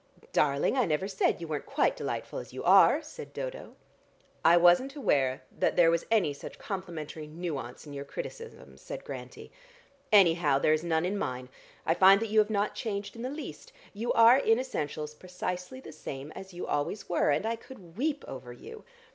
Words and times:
"Darling, 0.33 0.75
I 0.77 0.85
never 0.85 1.07
said 1.07 1.39
you 1.39 1.47
weren't 1.47 1.67
quite 1.67 1.95
delightful 1.95 2.39
as 2.39 2.53
you 2.53 2.63
are," 2.63 3.03
said 3.03 3.33
Dodo. 3.33 3.75
"I 4.43 4.57
wasn't 4.57 4.95
aware 4.95 5.43
that 5.55 5.75
there 5.75 5.91
was 5.91 6.07
any 6.09 6.33
such 6.33 6.57
complimentary 6.57 7.27
nuance 7.27 7.85
in 7.85 7.93
your 7.93 8.03
criticisms," 8.03 8.81
said 8.81 9.03
Grantie. 9.05 9.51
"Anyhow 10.11 10.57
there 10.57 10.73
is 10.73 10.83
none 10.83 11.05
in 11.05 11.19
mine. 11.19 11.49
I 11.85 11.93
find 11.93 12.19
that 12.19 12.29
you 12.29 12.39
have 12.39 12.49
not 12.49 12.73
changed 12.73 13.15
in 13.15 13.21
the 13.21 13.29
least: 13.29 13.73
you 13.93 14.11
are 14.13 14.39
in 14.39 14.57
essentials 14.57 15.13
precisely 15.13 15.79
the 15.79 15.91
same 15.91 16.31
as 16.31 16.51
you 16.51 16.65
always 16.65 17.07
were, 17.07 17.29
and 17.29 17.45
I 17.45 17.55
could 17.55 17.95
weep 17.95 18.25
over 18.27 18.51
you. 18.51 18.83